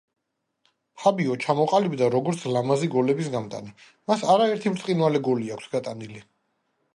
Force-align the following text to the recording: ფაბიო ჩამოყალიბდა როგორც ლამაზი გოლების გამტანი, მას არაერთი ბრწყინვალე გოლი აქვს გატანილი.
ფაბიო 1.01 1.35
ჩამოყალიბდა 1.43 2.07
როგორც 2.15 2.45
ლამაზი 2.55 2.89
გოლების 2.95 3.29
გამტანი, 3.35 3.75
მას 4.13 4.25
არაერთი 4.37 4.73
ბრწყინვალე 4.77 5.23
გოლი 5.29 5.55
აქვს 5.59 5.71
გატანილი. 5.77 6.25